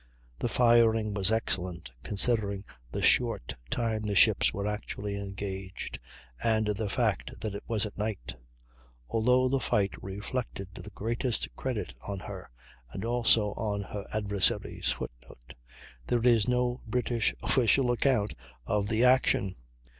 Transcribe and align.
The 0.39 0.49
firing 0.49 1.13
was 1.13 1.31
excellent, 1.31 1.91
considering 2.01 2.63
the 2.91 3.03
short 3.03 3.53
time 3.69 4.01
the 4.01 4.15
ships 4.15 4.51
were 4.51 4.65
actually 4.65 5.15
engaged, 5.15 5.99
and 6.43 6.65
the 6.65 6.89
fact 6.89 7.39
that 7.41 7.53
it 7.53 7.61
was 7.67 7.85
at 7.85 7.99
night. 7.99 8.33
Altogether 9.07 9.49
the 9.49 9.59
fight 9.59 9.91
reflected 10.03 10.69
the 10.73 10.89
greatest 10.89 11.55
credit 11.55 11.93
on 12.01 12.17
her, 12.17 12.49
and 12.91 13.05
also 13.05 13.49
on 13.51 13.83
her 13.83 14.07
adversaries. 14.11 14.89
[Footnote: 14.91 15.53
There 16.07 16.23
is 16.25 16.47
no 16.47 16.81
British 16.87 17.35
official 17.43 17.91
account 17.91 18.33
of 18.65 18.87
the 18.89 19.03
action. 19.03 19.53